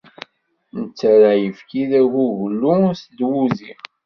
[0.79, 2.75] Nettarra ayefki d aguglu
[3.17, 3.71] d wudi.